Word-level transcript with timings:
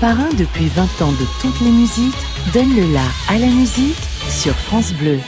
Parrain 0.00 0.28
depuis 0.36 0.66
20 0.66 0.82
ans 1.02 1.12
de 1.12 1.26
toutes 1.40 1.60
les 1.60 1.70
musiques, 1.70 2.14
donne 2.52 2.74
le 2.76 2.92
la 2.92 3.04
à 3.28 3.38
la 3.38 3.46
musique 3.46 3.96
sur 4.28 4.54
France 4.54 4.92
Bleu. 4.92 5.18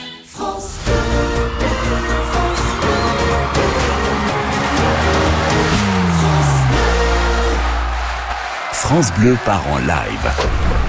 France 8.73 9.13
Bleu 9.19 9.39
part 9.45 9.65
en 9.73 9.79
live. 9.79 10.80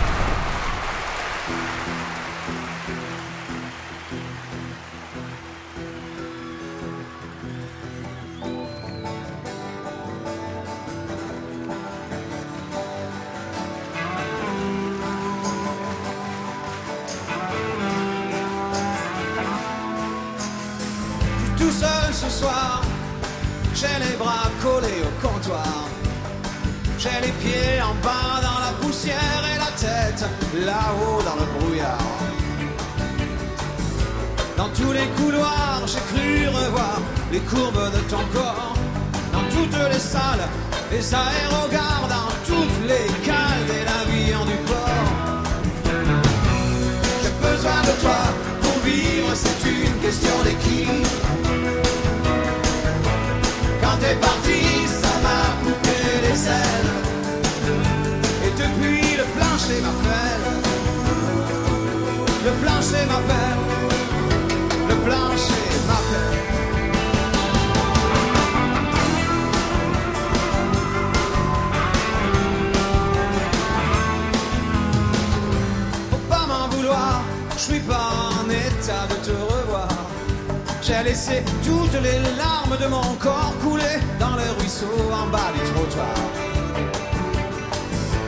salles, 40.02 40.48
les 40.92 41.14
aérogares 41.14 42.08
dans 42.10 42.32
toutes 42.50 42.82
les 42.88 43.08
cales 43.24 43.66
des 43.72 43.84
navires 43.92 44.46
du 44.46 44.58
port. 44.70 45.12
J'ai 47.22 47.34
besoin 47.48 47.82
de 47.90 47.94
toi 48.02 48.22
pour 48.62 48.78
vivre, 48.84 49.30
c'est 49.36 49.62
une 49.70 49.98
question 50.06 50.36
d'équilibre. 50.44 51.10
Quand 53.82 53.98
t'es 54.02 54.16
parti, 54.16 54.62
ça 55.02 55.14
m'a 55.26 55.44
coupé 55.64 56.00
les 56.26 56.40
ailes. 56.60 56.94
Et 58.46 58.52
depuis, 58.62 59.18
le 59.18 59.26
plancher 59.36 59.80
m'appelle. 59.86 60.46
Le 62.46 62.52
plancher 62.64 63.06
m'appelle. 63.08 63.81
j'ai 80.92 81.04
laissé 81.04 81.44
toutes 81.64 82.02
les 82.02 82.20
larmes 82.38 82.78
de 82.82 82.88
mon 82.88 83.16
corps 83.16 83.54
couler 83.64 84.00
dans 84.20 84.36
les 84.36 84.50
ruisseaux 84.60 85.12
en 85.14 85.28
bas 85.28 85.52
du 85.54 85.62
trottoir. 85.72 86.16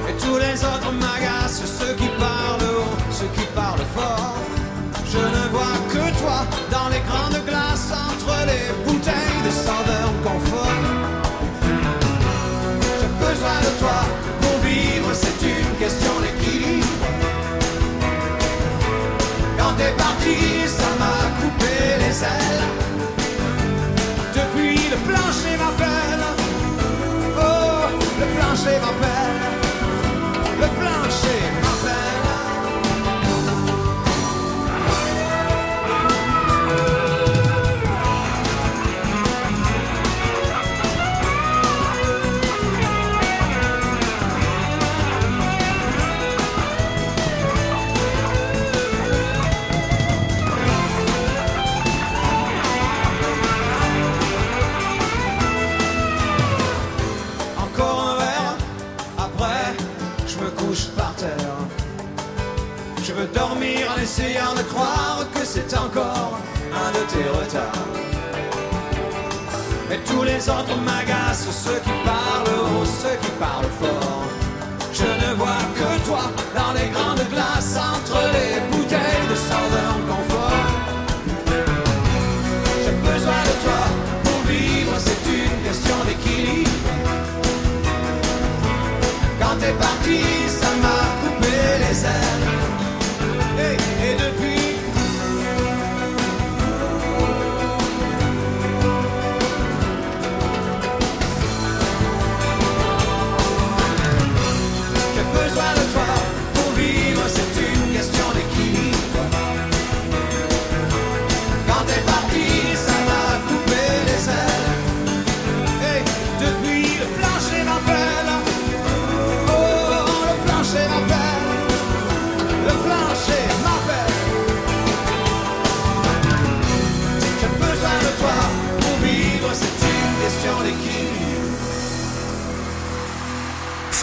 Et 0.09 0.14
tous 0.14 0.38
les 0.38 0.64
autres 0.64 0.92
m'agacent, 0.94 1.64
ceux 1.66 1.94
qui 1.95 2.08
parlent 2.20 2.64
haut, 2.64 3.11
ceux 3.11 3.28
qui 3.36 3.45
parlent 3.53 3.88
fort. 3.95 4.33
save 28.64 28.82
our 28.82 29.02
best. 29.02 29.13
en 63.61 64.02
essayant 64.02 64.53
de 64.55 64.64
croire 64.64 65.25
que 65.33 65.45
c'est 65.45 65.77
encore 65.77 66.39
un 66.73 66.91
de 66.91 67.03
tes 67.11 67.30
retards. 67.30 67.87
Mais 69.89 69.99
tous 70.08 70.23
les 70.23 70.49
autres 70.49 70.75
m'agacent, 70.83 71.49
ceux 71.52 71.80
qui 71.86 71.91
parlent 72.03 72.49
haut, 72.49 72.86
ceux 72.86 73.17
qui 73.21 73.31
parlent 73.39 73.73
fort. 73.80 74.25
Je 74.91 75.03
ne 75.03 75.36
vois 75.36 75.64
que 75.75 76.05
toi 76.08 76.23
dans 76.55 76.73
les 76.73 76.89
grandes 76.89 77.25
glaces 77.30 77.77
entre 77.77 78.19
les 78.36 78.59
bouteilles 78.71 79.27
de 79.30 79.36
saveur 79.36 79.93
confort. 80.09 80.70
J'ai 82.83 83.11
besoin 83.11 83.41
de 83.49 83.55
toi 83.64 83.81
pour 84.23 84.39
vivre, 84.49 84.93
c'est 84.97 85.25
une 85.31 85.58
question 85.67 85.97
d'équilibre. 86.08 86.70
Quand 89.39 89.55
t'es 89.59 89.73
parti, 89.73 90.33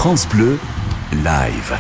France 0.03 0.27
Bleu, 0.29 0.59
live. 1.13 1.79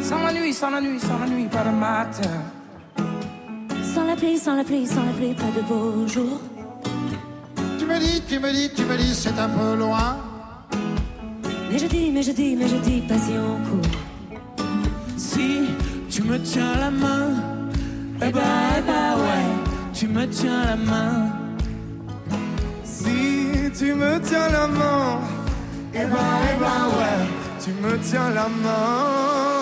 Sans 0.00 0.24
la 0.24 0.32
nuit, 0.32 0.54
sans 0.54 0.70
la 0.70 0.80
nuit, 0.80 0.98
sans 0.98 1.18
la 1.18 1.26
nuit, 1.26 1.48
pas 1.48 1.64
de 1.64 1.68
matin. 1.68 2.30
Sans 3.94 4.06
la 4.06 4.16
pluie, 4.16 4.38
sans 4.38 4.56
la 4.56 4.64
pluie, 4.64 4.86
sans 4.86 5.04
la 5.04 5.12
pluie, 5.12 5.34
pas 5.34 5.50
de 5.54 5.60
beau 5.68 6.08
jour. 6.08 6.40
Tu 7.78 7.84
me 7.84 7.98
dis, 7.98 8.22
tu 8.26 8.38
me 8.38 8.50
dis, 8.54 8.70
tu 8.74 8.86
me 8.86 8.96
dis, 8.96 9.14
c'est 9.14 9.38
un 9.38 9.50
peu 9.50 9.76
loin. 9.76 10.16
Mais 11.70 11.78
je 11.78 11.86
dis, 11.88 12.10
mais 12.10 12.22
je 12.22 12.32
dis, 12.32 12.56
mais 12.56 12.68
je 12.68 12.76
dis, 12.76 13.02
passion 13.02 13.60
court. 13.68 13.92
Si 15.18 15.66
tu 16.08 16.22
me 16.22 16.38
tiens 16.38 16.74
la 16.80 16.90
main, 16.90 17.34
eh 18.22 18.30
bah, 18.30 18.40
eh 18.78 18.80
bah 18.80 19.16
ouais 19.18 19.55
tu 19.98 20.08
me 20.08 20.26
tiens 20.26 20.64
la 20.64 20.76
main. 20.76 21.32
Si 22.84 23.70
tu 23.78 23.94
me 23.94 24.18
tiens 24.20 24.48
la 24.50 24.66
main, 24.66 25.20
eh 25.94 26.04
ben, 26.04 26.28
eh 26.50 26.56
ben 26.60 26.82
ouais, 26.96 27.20
tu 27.64 27.70
me 27.82 27.98
tiens 27.98 28.30
la 28.30 28.48
main. 28.62 29.55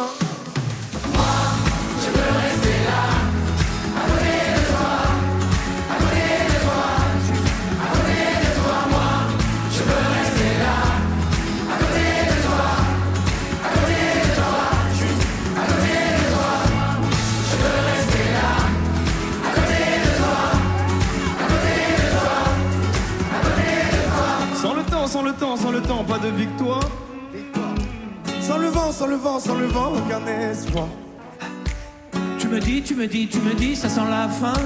De 26.24 26.30
victoire. 26.30 26.88
Sans 28.40 28.58
le 28.58 28.68
vent, 28.68 28.92
sans 28.92 29.06
le 29.06 29.16
vent, 29.16 29.38
sans 29.40 29.54
le 29.54 29.66
vent, 29.66 29.92
aucun 29.92 30.24
espoir. 30.26 30.88
Tu 32.38 32.46
me 32.48 32.58
dis, 32.60 32.82
tu 32.82 32.94
me 32.94 33.06
dis, 33.06 33.26
tu 33.28 33.38
me 33.40 33.54
dis, 33.54 33.76
ça 33.76 33.88
sent 33.88 34.06
la 34.08 34.28
fin. 34.28 34.60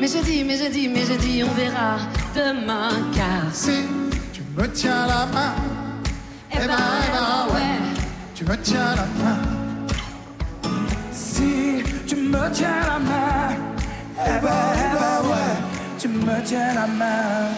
Mais 0.00 0.06
je 0.08 0.18
dis, 0.22 0.44
mais 0.44 0.56
je 0.56 0.68
dis, 0.70 0.88
mais 0.88 1.04
je 1.04 1.14
dis, 1.14 1.42
on 1.42 1.52
verra 1.54 1.96
demain 2.34 2.90
car 3.14 3.52
Si 3.52 3.78
tu 4.32 4.42
me 4.56 4.66
tiens 4.68 5.06
la 5.06 5.26
main, 5.26 5.54
Eh 6.52 6.58
ben, 6.58 6.64
eh 6.66 7.12
ben, 7.12 7.54
ouais. 7.54 7.78
tu 8.34 8.44
me 8.44 8.56
tiens 8.56 8.94
la 9.00 9.06
main. 9.22 9.38
Si 11.12 11.82
tu 12.06 12.16
me 12.16 12.50
tiens 12.52 12.80
la 12.92 12.98
main, 12.98 13.56
eh 14.16 14.40
ben, 14.42 14.64
eh 14.84 14.88
ben 14.94 15.28
ouais, 15.28 15.54
tu 15.98 16.08
me 16.08 16.42
tiens 16.44 16.74
la 16.74 16.86
main. 16.86 17.48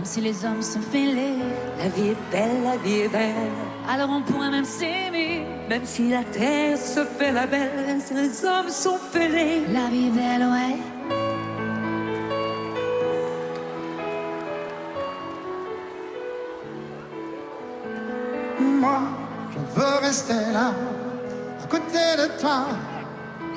Même 0.00 0.06
si 0.06 0.22
les 0.22 0.46
hommes 0.46 0.62
sont 0.62 0.80
fêlés. 0.80 1.36
La 1.76 1.88
vie 1.90 2.08
est 2.12 2.32
belle, 2.32 2.62
la 2.64 2.76
vie 2.78 3.00
est 3.00 3.08
belle. 3.08 3.52
Alors 3.86 4.08
on 4.08 4.22
pourra 4.22 4.48
même 4.48 4.64
s'aimer, 4.64 5.44
même 5.68 5.84
si 5.84 6.08
la 6.08 6.24
terre 6.24 6.78
se 6.78 7.04
fait 7.04 7.30
la 7.32 7.46
belle, 7.46 7.84
même 7.86 8.00
si 8.00 8.14
les 8.14 8.42
hommes 8.46 8.70
sont 8.70 8.96
fêlés. 8.96 9.60
La 9.70 9.90
vie 9.90 10.06
est 10.06 10.10
belle, 10.10 10.48
ouais. 10.54 10.76
Moi, 18.58 19.00
je 19.52 19.80
veux 19.80 19.98
rester 20.00 20.50
là, 20.54 20.72
à 21.62 21.66
côté 21.66 22.02
de 22.16 22.40
toi, 22.40 22.68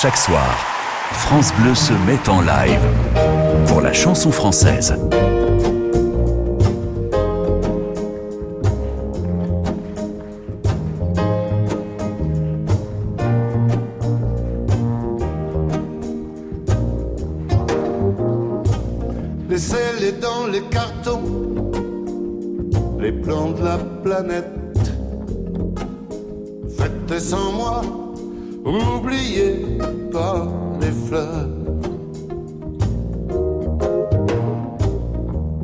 Chaque 0.00 0.16
soir, 0.16 0.46
France 1.10 1.52
Bleu 1.54 1.74
se 1.74 1.92
met 1.92 2.28
en 2.28 2.40
live 2.40 2.78
pour 3.66 3.80
la 3.80 3.92
chanson 3.92 4.30
française. 4.30 4.96
Laissez-les 19.50 20.12
dans 20.12 20.46
les 20.46 20.62
cartons, 20.70 21.72
les 23.00 23.10
plans 23.10 23.50
de 23.50 23.64
la 23.64 23.78
planète. 24.04 24.46
Faites 26.78 27.18
sans 27.18 27.50
moi, 27.50 27.82
oubliez 28.68 29.78
pas 30.12 30.46
les 30.80 30.92
fleurs. 31.06 31.48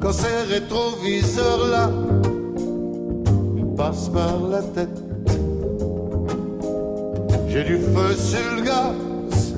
Quand 0.01 0.13
ces 0.13 0.53
rétroviseurs-là 0.53 1.91
passent 3.77 4.09
par 4.09 4.39
la 4.51 4.63
tête, 4.63 5.03
j'ai 7.49 7.65
du 7.65 7.79
feu 7.79 8.15
sur 8.17 8.55
le 8.57 8.63
gaz 8.63 9.55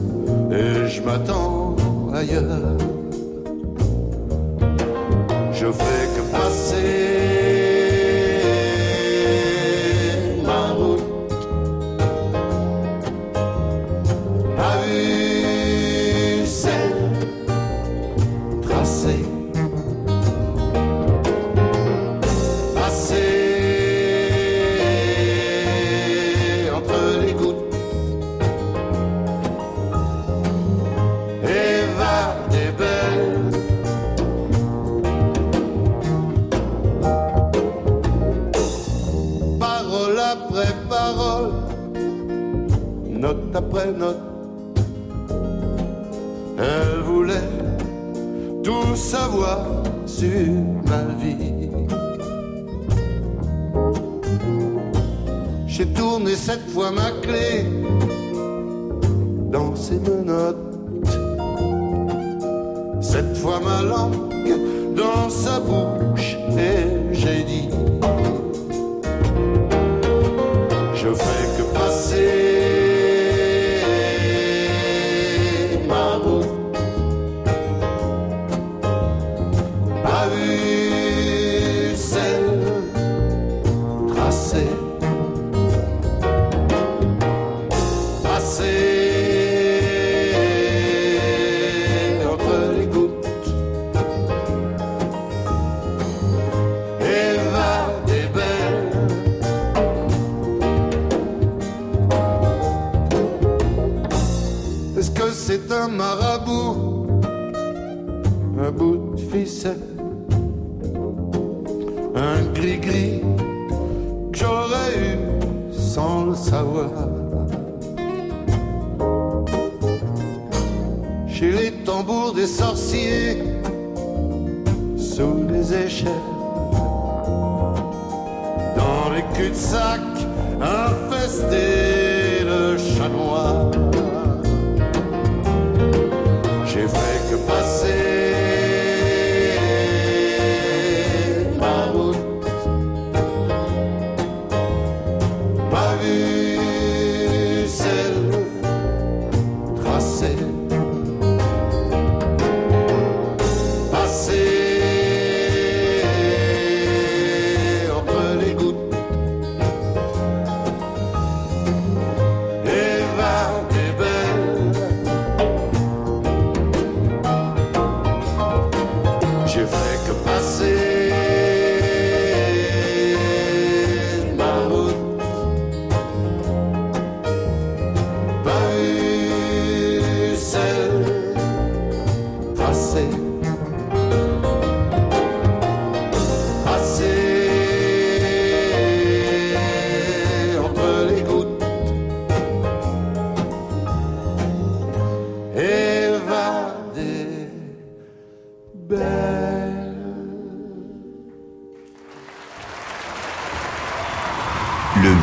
et 0.50 0.88
je 0.88 1.02
m'attends 1.02 1.76
ailleurs. 2.14 2.85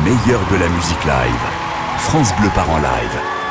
meilleur 0.04 0.40
de 0.50 0.56
la 0.56 0.68
musique 0.68 1.04
live. 1.04 1.46
France 1.96 2.34
Bleu 2.36 2.50
part 2.54 2.68
en 2.68 2.76
live. 2.76 3.43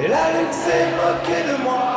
Et 0.00 0.06
la 0.06 0.30
lune 0.30 0.52
s'est 0.52 0.86
moquée 0.96 1.42
de 1.42 1.62
moi. 1.64 1.87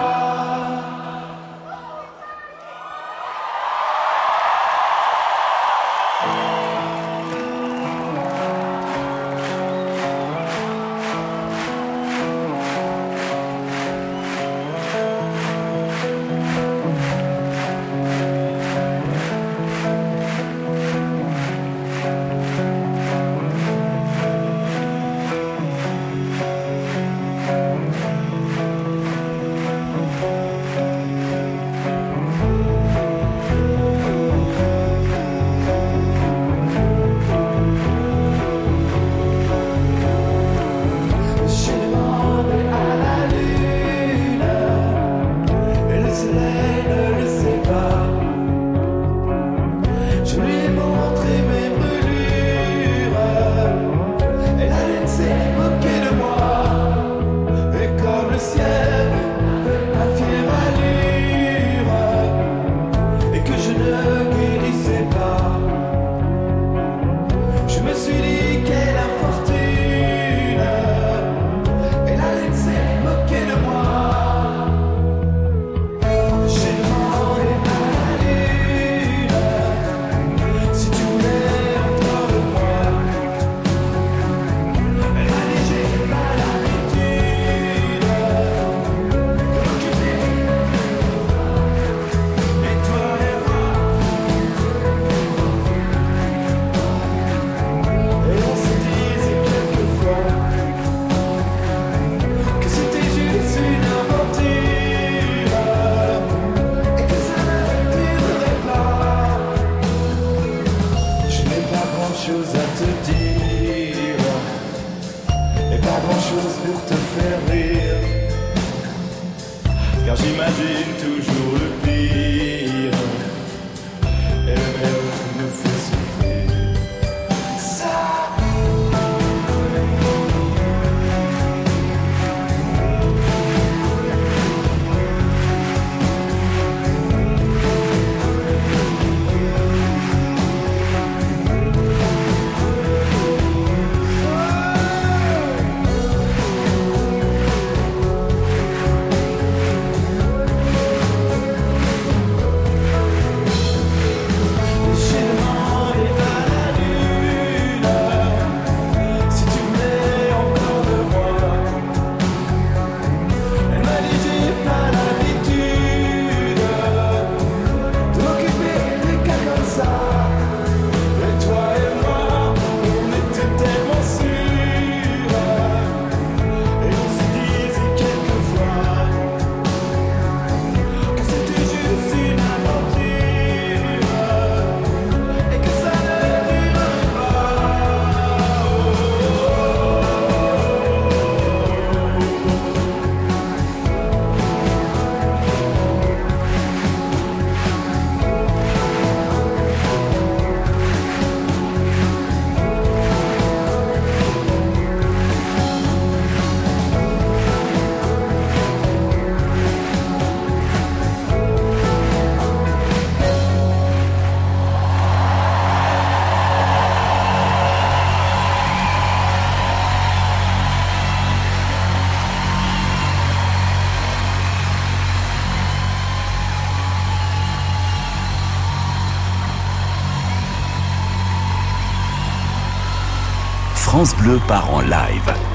Bleu 234.01 234.39
part 234.47 234.67
en 234.73 234.81
live. 234.81 235.50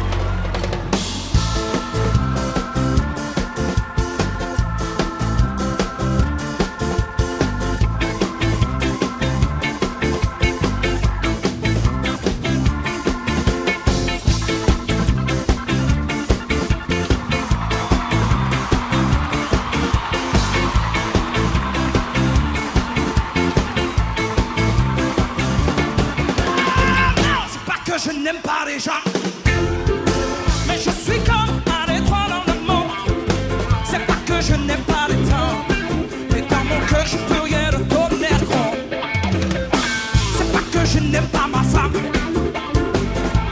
Je 40.97 41.01
n'aime 41.01 41.27
pas 41.27 41.47
ma 41.47 41.63
femme, 41.63 41.93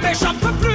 mais 0.02 0.14
j'en 0.14 0.34
peux 0.34 0.52
plus 0.60 0.73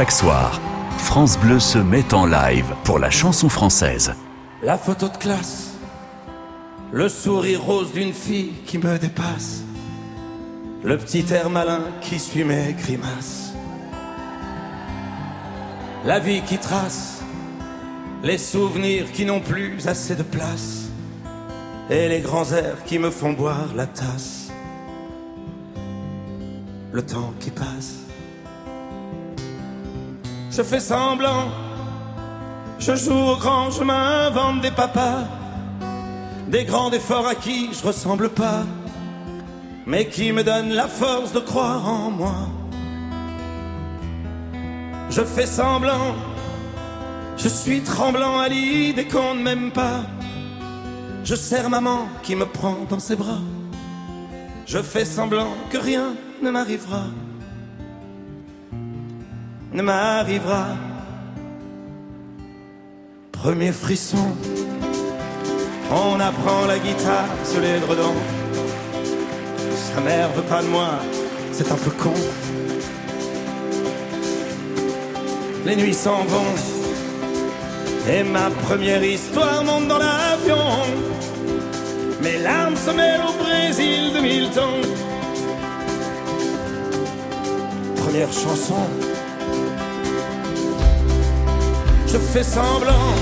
Chaque 0.00 0.12
soir, 0.12 0.58
France 0.96 1.38
Bleu 1.38 1.60
se 1.60 1.76
met 1.76 2.14
en 2.14 2.24
live 2.24 2.64
pour 2.84 2.98
la 2.98 3.10
chanson 3.10 3.50
française. 3.50 4.14
La 4.62 4.78
photo 4.78 5.08
de 5.08 5.16
classe, 5.18 5.72
le 6.90 7.10
sourire 7.10 7.62
rose 7.62 7.92
d'une 7.92 8.14
fille 8.14 8.54
qui 8.64 8.78
me 8.78 8.98
dépasse, 8.98 9.62
le 10.82 10.96
petit 10.96 11.26
air 11.30 11.50
malin 11.50 11.82
qui 12.00 12.18
suit 12.18 12.44
mes 12.44 12.72
grimaces, 12.72 13.52
la 16.06 16.18
vie 16.18 16.40
qui 16.46 16.56
trace, 16.56 17.20
les 18.22 18.38
souvenirs 18.38 19.12
qui 19.12 19.26
n'ont 19.26 19.40
plus 19.40 19.86
assez 19.86 20.16
de 20.16 20.22
place, 20.22 20.88
et 21.90 22.08
les 22.08 22.20
grands 22.20 22.50
airs 22.52 22.82
qui 22.86 22.98
me 22.98 23.10
font 23.10 23.34
boire 23.34 23.74
la 23.76 23.86
tasse, 23.86 24.50
le 26.90 27.02
temps 27.04 27.34
qui 27.38 27.50
passe. 27.50 28.09
Je 30.50 30.62
fais 30.62 30.80
semblant 30.80 31.48
je 32.80 32.96
joue 32.96 33.12
au 33.12 33.36
grand, 33.36 33.70
je 33.70 33.84
m'invente 33.84 34.62
des 34.62 34.70
papas, 34.70 35.24
des 36.48 36.64
grands 36.64 36.90
efforts 36.90 37.26
à 37.26 37.34
qui 37.34 37.68
je 37.74 37.86
ressemble 37.86 38.30
pas, 38.30 38.64
mais 39.86 40.06
qui 40.06 40.32
me 40.32 40.42
donnent 40.42 40.72
la 40.72 40.88
force 40.88 41.32
de 41.32 41.40
croire 41.40 41.86
en 41.86 42.10
moi. 42.10 42.48
Je 45.10 45.20
fais 45.20 45.44
semblant, 45.44 46.14
je 47.36 47.48
suis 47.48 47.82
tremblant 47.82 48.38
à 48.38 48.48
l'idée 48.48 49.06
qu'on 49.06 49.34
ne 49.34 49.42
m'aime 49.42 49.70
pas. 49.72 50.00
Je 51.22 51.34
serre 51.34 51.68
maman 51.68 52.08
qui 52.22 52.34
me 52.34 52.46
prend 52.46 52.78
dans 52.88 52.98
ses 52.98 53.14
bras. 53.14 53.42
Je 54.64 54.78
fais 54.78 55.04
semblant 55.04 55.52
que 55.68 55.76
rien 55.76 56.14
ne 56.42 56.50
m'arrivera. 56.50 57.04
Ne 59.72 59.82
m'arrivera. 59.82 60.66
Premier 63.30 63.70
frisson, 63.70 64.34
on 65.92 66.18
apprend 66.18 66.66
la 66.66 66.78
guitare 66.78 67.28
sur 67.44 67.60
les 67.60 67.78
dredons. 67.78 68.20
Sa 69.94 70.00
mère 70.00 70.28
veut 70.32 70.42
pas 70.42 70.62
de 70.62 70.66
moi, 70.66 70.90
c'est 71.52 71.70
un 71.70 71.76
peu 71.76 71.90
con. 71.92 72.12
Les 75.64 75.76
nuits 75.76 75.94
s'en 75.94 76.24
vont, 76.24 76.54
et 78.08 78.24
ma 78.24 78.50
première 78.66 79.04
histoire 79.04 79.62
monte 79.62 79.86
dans 79.86 79.98
l'avion. 79.98 80.66
Mes 82.22 82.38
larmes 82.38 82.76
se 82.76 82.90
mêlent 82.90 83.22
au 83.28 83.42
Brésil 83.44 84.12
de 84.14 84.20
Milton. 84.20 84.80
Première 87.96 88.32
chanson, 88.32 88.82
je 92.12 92.18
fais 92.18 92.42
semblant. 92.42 93.14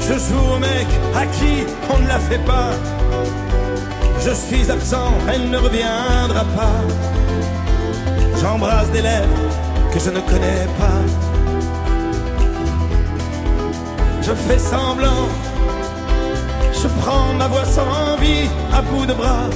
Je 0.00 0.14
joue 0.14 0.54
au 0.54 0.58
mec 0.58 0.86
à 1.14 1.26
qui 1.26 1.64
on 1.90 1.98
ne 1.98 2.08
la 2.08 2.18
fait 2.18 2.44
pas. 2.44 2.72
Je 4.24 4.32
suis 4.32 4.70
absent, 4.70 5.12
elle 5.32 5.50
ne 5.50 5.58
reviendra 5.58 6.44
pas. 6.56 6.80
J'embrasse 8.40 8.90
des 8.90 9.02
lèvres 9.02 9.42
que 9.92 9.98
je 10.00 10.10
ne 10.10 10.20
connais 10.20 10.66
pas. 10.78 11.02
Je 14.22 14.32
fais 14.32 14.58
semblant, 14.58 15.28
Je 16.82 16.88
prends 17.00 17.32
ma 17.34 17.48
voix 17.48 17.64
sans 17.64 18.16
vie 18.20 18.48
à 18.72 18.82
bout 18.82 19.06
de 19.06 19.14
bras. 19.14 19.48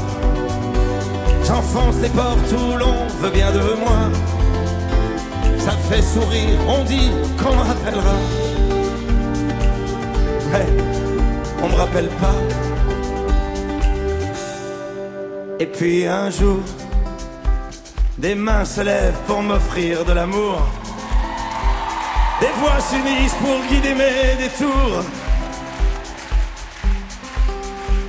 J'enfonce 1.46 1.96
les 2.02 2.08
portes 2.08 2.52
où 2.52 2.78
l'on 2.78 3.06
veut 3.20 3.30
bien 3.30 3.50
de 3.52 3.74
moi. 3.84 4.41
Ça 5.64 5.70
fait 5.88 6.02
sourire, 6.02 6.58
on 6.68 6.82
dit 6.82 7.10
qu'on 7.38 7.54
me 7.54 7.62
rappellera. 7.62 8.16
Mais 10.50 10.66
on 11.62 11.68
me 11.68 11.74
rappelle 11.76 12.08
pas. 12.22 12.34
Et 15.60 15.66
puis 15.66 16.04
un 16.08 16.30
jour, 16.30 16.58
des 18.18 18.34
mains 18.34 18.64
se 18.64 18.80
lèvent 18.80 19.20
pour 19.28 19.40
m'offrir 19.40 20.04
de 20.04 20.12
l'amour. 20.12 20.58
Des 22.40 22.52
voix 22.58 22.80
s'unissent 22.80 23.38
pour 23.44 23.60
guider 23.70 23.94
mes 23.94 24.34
détours. 24.42 25.04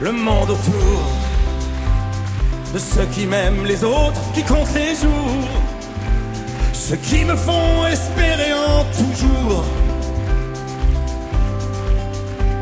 Le 0.02 0.12
monde 0.12 0.50
autour 0.50 1.02
de 2.74 2.80
ceux 2.80 3.06
qui 3.14 3.28
m'aiment, 3.28 3.64
les 3.64 3.84
autres 3.84 4.22
qui 4.34 4.42
comptent 4.42 4.74
les 4.74 4.96
jours. 4.96 5.73
Ceux 6.90 6.98
qui 6.98 7.24
me 7.24 7.34
font 7.38 7.88
espérer 7.88 8.52
en 8.54 8.84
toujours. 8.92 9.64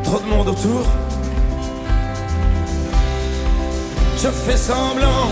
Trop 0.04 0.20
de 0.20 0.26
monde 0.26 0.48
autour. 0.48 0.84
Je 4.16 4.28
fais 4.28 4.56
semblant. 4.56 5.26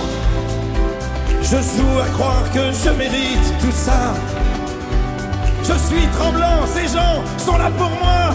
Je 1.41 1.57
joue 1.57 2.01
à 2.03 2.09
croire 2.17 2.51
que 2.53 2.73
je 2.73 2.91
mérite 2.91 3.59
tout 3.61 3.71
ça. 3.71 4.13
Je 5.63 5.75
suis 5.75 6.07
tremblant, 6.19 6.67
ces 6.67 6.89
gens 6.89 7.23
sont 7.39 7.59
là 7.59 7.71
pour 7.79 7.91
moi. 7.91 8.35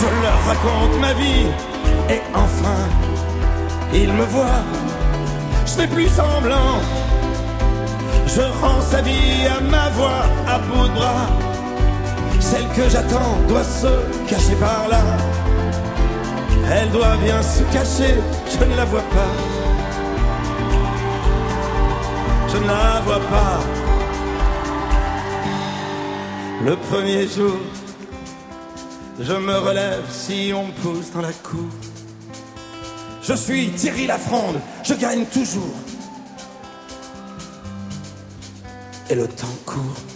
Je 0.00 0.06
leur 0.24 0.38
raconte 0.48 1.00
ma 1.00 1.12
vie 1.12 1.46
et 2.10 2.20
enfin, 2.34 2.82
ils 3.94 4.12
me 4.12 4.24
voient. 4.24 4.64
Je 5.64 5.70
fais 5.70 5.86
plus 5.86 6.08
semblant. 6.08 6.80
Je 8.26 8.40
rends 8.60 8.82
sa 8.82 9.00
vie 9.02 9.46
à 9.48 9.60
ma 9.60 9.88
voix 9.90 10.24
à 10.46 10.58
bout 10.58 10.88
de 10.88 10.94
bras. 10.94 11.28
Celle 12.40 12.68
que 12.76 12.88
j'attends 12.88 13.38
doit 13.48 13.64
se 13.64 13.88
cacher 14.28 14.56
par 14.56 14.88
là. 14.88 15.02
Elle 16.70 16.90
doit 16.90 17.16
bien 17.16 17.40
se 17.42 17.62
cacher, 17.72 18.14
je 18.50 18.64
ne 18.64 18.76
la 18.76 18.84
vois 18.84 19.00
pas. 19.00 19.32
Je 22.48 22.58
ne 22.58 22.66
la 22.66 23.00
vois 23.04 23.20
pas. 23.20 23.60
Le 26.64 26.76
premier 26.76 27.28
jour, 27.28 27.58
je 29.20 29.32
me 29.32 29.56
relève 29.58 30.04
si 30.10 30.52
on 30.54 30.66
me 30.66 30.72
pousse 30.82 31.12
dans 31.12 31.22
la 31.22 31.32
cour. 31.32 31.70
Je 33.22 33.34
suis 33.34 33.70
Thierry 33.70 34.06
Lafronde, 34.06 34.60
je 34.84 34.94
gagne 34.94 35.24
toujours. 35.26 35.74
Et 39.08 39.14
le 39.14 39.28
temps 39.28 39.46
court. 39.64 40.15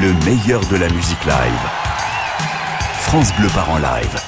Le 0.00 0.12
meilleur 0.24 0.60
de 0.66 0.76
la 0.76 0.88
musique 0.88 1.24
live. 1.24 1.60
France 3.02 3.32
Bleu 3.38 3.48
part 3.50 3.70
en 3.70 3.78
live. 3.78 4.20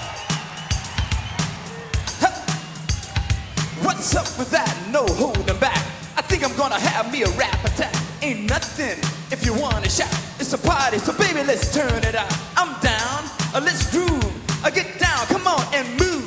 What's 3.83 4.15
up 4.15 4.29
with 4.39 4.49
that? 4.51 4.73
No 4.93 5.05
holding 5.19 5.59
back. 5.59 5.83
I 6.17 6.23
think 6.23 6.45
I'm 6.45 6.57
gonna 6.57 6.79
have 6.79 7.11
me 7.11 7.25
a 7.25 7.29
rap 7.31 7.65
attack. 7.65 7.93
Ain't 8.23 8.49
nothing 8.49 8.97
if 9.33 9.45
you 9.45 9.55
wanna 9.55 9.89
shout. 9.89 10.07
It's 10.39 10.53
a 10.53 10.59
party, 10.59 10.99
so 10.99 11.13
baby, 11.15 11.43
let's 11.45 11.75
turn 11.75 12.05
it 12.05 12.15
out. 12.15 12.33
I'm 12.57 12.73
down, 12.81 13.25
uh, 13.53 13.61
let's 13.61 13.91
groove. 13.91 14.65
I 14.65 14.71
get 14.71 15.01
down, 15.01 15.27
come 15.27 15.49
on 15.49 15.65
and 15.75 15.89
move. 15.99 16.25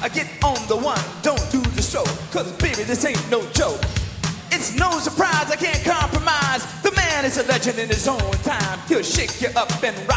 I 0.00 0.08
get 0.08 0.28
on 0.44 0.64
the 0.68 0.76
one, 0.76 1.00
don't 1.22 1.42
do 1.50 1.60
the 1.74 1.82
show. 1.82 2.04
Cause 2.30 2.52
baby, 2.62 2.84
this 2.84 3.04
ain't 3.04 3.30
no 3.32 3.42
joke. 3.50 3.80
It's 4.52 4.78
no 4.78 4.90
surprise, 5.00 5.50
I 5.50 5.56
can't. 5.56 5.82
A 7.36 7.42
legend 7.42 7.78
in 7.78 7.88
his 7.88 8.08
own 8.08 8.32
time. 8.44 8.78
He'll 8.88 9.02
shake 9.02 9.42
you 9.42 9.48
up 9.56 9.70
and 9.84 9.94
rock 10.08 10.15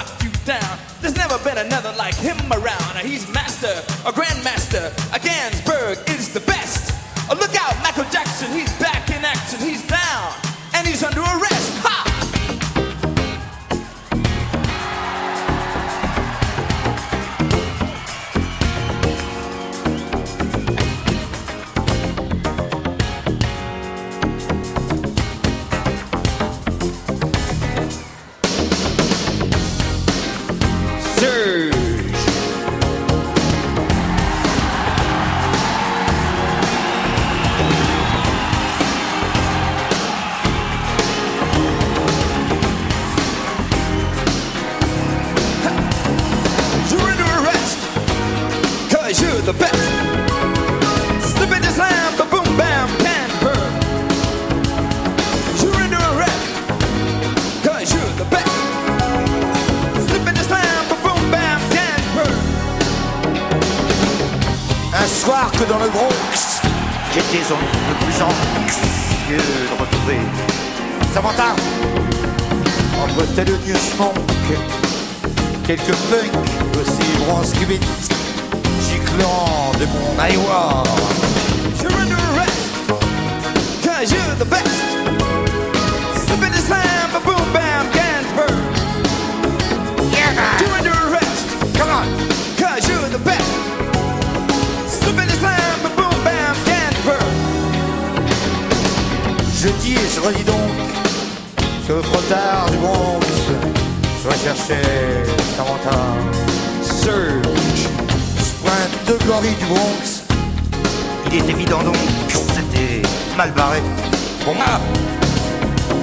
Entre 73.01 73.25
quelques 75.65 75.95
punks 76.09 76.33
aussi 76.79 77.07
bronze 77.25 77.53
cubite, 77.53 77.83
giclant 78.89 79.71
de 79.79 79.85
mon 79.85 80.11
Iowa. 80.21 80.83
You're 81.81 82.05
the 82.05 82.15
cause 83.81 84.11
you're 84.11 84.35
the 84.37 84.45
best. 84.45 84.79
Je 99.61 99.67
dis 99.81 99.91
et 99.91 100.09
je 100.15 100.21
redis 100.21 100.43
donc 100.45 101.08
Trop 101.89 102.21
tard, 102.29 102.69
du 102.69 102.77
Bronx 102.77 103.25
va 104.23 104.35
chercher 104.35 104.83
Samantha. 105.57 105.97
Surge, 106.83 107.89
sprint 108.37 109.07
de 109.07 109.23
glorie 109.23 109.55
du 109.59 109.65
Bronx. 109.65 110.23
Il 111.25 111.39
est 111.39 111.49
évident 111.49 111.81
donc 111.81 111.95
que 112.27 112.33
c'était 112.33 113.01
mal 113.35 113.51
barré 113.53 113.79
pour 114.45 114.53
moi. 114.53 114.65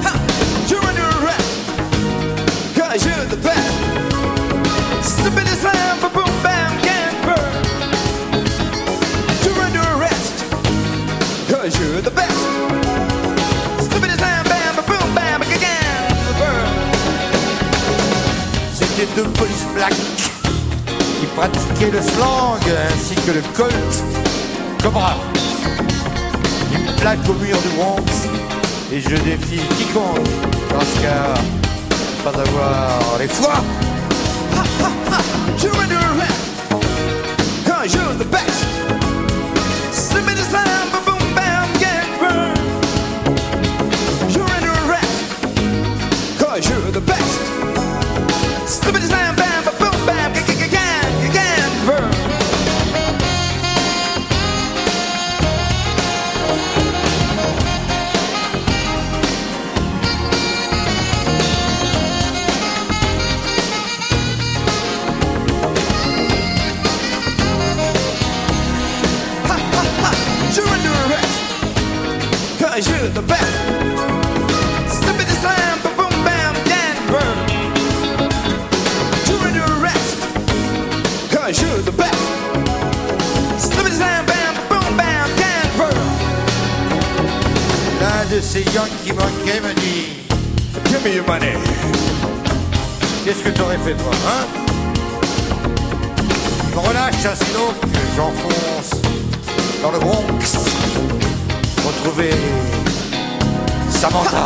Ha! 0.04 0.10
You're 0.68 0.80
cause 2.74 3.06
you're 3.06 3.26
the 3.30 3.36
best. 3.36 3.76
Stupid 5.02 5.46
as 5.46 5.62
lamb 5.62 5.98
for 6.00 6.10
boom 6.10 6.32
bam 6.42 6.72
can 6.82 7.14
burn. 7.24 7.62
You're 9.44 9.62
under 9.62 9.84
arrest, 9.94 10.44
cause 11.48 11.78
you're 11.78 12.02
the 12.02 12.10
best. 12.10 12.85
C'était 18.98 19.14
deux 19.14 19.28
police 19.28 19.66
black 19.74 19.92
qui 19.92 21.26
pratiquaient 21.36 21.90
le 21.90 22.00
slang 22.00 22.58
ainsi 22.88 23.14
que 23.26 23.32
le 23.32 23.42
colt 23.54 23.74
Cobra. 24.82 25.16
Ils 26.72 26.78
me 26.78 26.98
plaquent 26.98 27.28
au 27.28 27.34
mur 27.34 27.58
du 27.60 27.68
Bronx 27.76 28.00
et 28.90 29.00
je 29.02 29.16
défie 29.16 29.60
quiconque 29.76 30.16
dans 30.70 30.80
ce 30.80 31.02
cas 31.02 31.34
pas 32.24 32.40
avoir 32.40 33.18
les 33.18 33.28
foies. 33.28 33.62
The 41.04 41.15
You're 73.06 73.22
the 73.22 73.22
best. 73.22 73.54
Slippity 74.98 75.34
slam, 75.38 75.78
boom 75.96 76.10
bam, 76.26 76.54
get 76.66 76.96
burned. 77.06 77.50
You're 79.28 79.46
under 79.46 79.66
arrest. 79.78 80.18
Cause 81.30 81.62
you're 81.62 81.82
the 81.86 81.92
best. 81.92 82.18
Slippity 83.62 83.94
slam, 83.94 84.26
bam, 84.26 84.54
boom 84.68 84.96
bam, 84.96 85.28
get 85.38 85.70
burned. 85.78 86.10
L'un 88.00 88.24
de 88.28 88.40
ces 88.40 88.64
Yankees 88.74 89.12
manqués 89.12 89.60
me 89.60 89.72
dit 89.74 90.26
Give 90.90 91.04
me 91.04 91.14
your 91.14 91.26
money. 91.28 91.54
Qu'est-ce 93.24 93.44
que 93.44 93.50
t'aurais 93.50 93.78
fait 93.78 93.94
toi, 93.94 94.10
hein? 94.26 94.46
Je 96.70 96.74
me 96.74 96.80
relâche 96.80 97.24
un 97.24 97.36
silo 97.36 97.72
que 97.80 98.00
j'enfonce 98.16 98.90
dans 99.80 99.92
le 99.92 100.00
Bronx. 100.00 100.58
Retrouver 101.86 102.30
Samantha. 103.96 104.44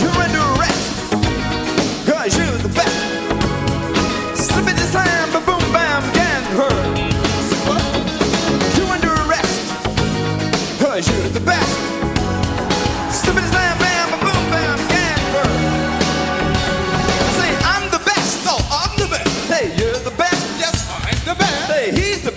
You're 0.00 0.18
under 0.24 0.44
arrest. 0.54 0.84
Cause 2.06 2.36
you're 2.36 2.58
the 2.58 2.68
best. 2.68 2.98
Slippity 4.36 4.84
slam, 4.92 5.32
boom 5.46 5.64
bam, 5.72 6.02
get 6.12 6.42
hurt. 6.58 6.98
You're 8.76 8.92
under 8.92 9.12
arrest. 9.24 9.56
Cause 10.80 11.08
you're 11.08 11.30
the 11.30 11.40
best. 11.40 11.78
Bam, 13.80 14.10
boom 14.20 14.44
bam, 14.52 14.78
hurt. 15.32 15.56
Say, 17.38 17.50
I'm 17.72 17.84
the 17.90 18.02
best. 18.04 18.44
No, 18.44 18.54
I'm 18.70 18.92
the 18.98 19.08
best. 19.08 19.30
Say, 19.48 19.64
you're 19.78 19.98
the 20.04 20.14
best. 20.18 20.42
Yes, 20.60 20.76
I'm 20.92 21.18
the 21.24 21.34
best. 21.38 21.68
Say, 21.68 21.90
he's 21.92 22.22
the 22.22 22.31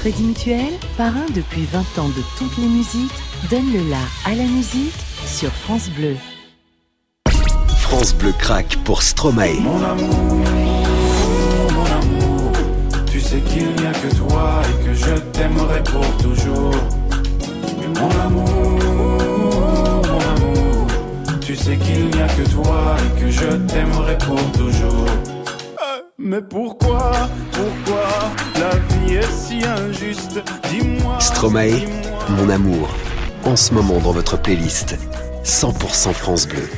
Crédit 0.00 0.22
Mutuel, 0.22 0.72
parrain 0.96 1.26
depuis 1.34 1.66
20 1.70 1.80
ans 1.98 2.08
de 2.08 2.22
toutes 2.38 2.56
les 2.56 2.68
musiques, 2.68 3.12
donne 3.50 3.70
le 3.70 3.90
la 3.90 3.98
à 4.24 4.34
la 4.34 4.44
musique 4.44 4.94
sur 5.26 5.50
France 5.50 5.90
Bleu. 5.90 6.16
France 7.76 8.14
Bleu 8.14 8.32
craque 8.32 8.78
pour 8.84 9.02
Stromae. 9.02 9.60
Mon 9.60 9.84
amour, 9.84 10.36
mon 11.74 11.84
amour, 11.84 12.52
tu 13.12 13.20
sais 13.20 13.42
qu'il 13.42 13.74
n'y 13.74 13.86
a 13.86 13.92
que 13.92 14.16
toi 14.16 14.62
et 14.70 14.86
que 14.86 14.94
je 14.94 15.18
t'aimerai 15.32 15.82
pour 15.82 16.16
toujours. 16.16 16.74
Mais 17.78 18.00
mon 18.00 18.10
amour, 18.22 18.78
mon 20.08 20.20
amour, 20.34 20.86
tu 21.42 21.54
sais 21.54 21.76
qu'il 21.76 22.06
n'y 22.06 22.22
a 22.22 22.26
que 22.26 22.48
toi 22.48 22.96
et 23.04 23.20
que 23.20 23.30
je 23.30 23.48
t'aimerai 23.66 24.16
pour 24.16 24.40
toujours. 24.52 25.29
Mais 26.22 26.42
pourquoi, 26.42 27.30
pourquoi 27.50 28.04
la 28.60 28.76
vie 28.76 29.14
est 29.14 29.32
si 29.32 29.64
injuste? 29.64 30.42
Dis-moi. 30.68 31.18
Stromae, 31.18 31.86
mon 32.28 32.50
amour, 32.50 32.90
en 33.46 33.56
ce 33.56 33.72
moment 33.72 33.98
dans 34.00 34.12
votre 34.12 34.38
playlist 34.38 34.98
100% 35.44 36.12
France 36.12 36.46
Bleu. 36.46 36.68